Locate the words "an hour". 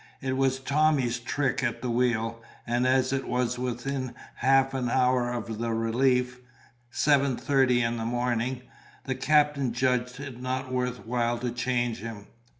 4.73-5.31